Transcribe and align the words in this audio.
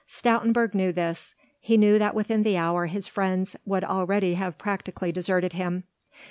Stoutenburg 0.07 0.73
knew 0.73 0.91
this. 0.91 1.35
He 1.59 1.77
knew 1.77 1.99
that 1.99 2.15
within 2.15 2.41
the 2.41 2.53
next 2.53 2.61
hour 2.63 2.85
his 2.87 3.05
friends 3.05 3.55
would 3.67 3.83
already 3.83 4.33
have 4.33 4.57
practically 4.57 5.11
deserted 5.11 5.53
him. 5.53 5.83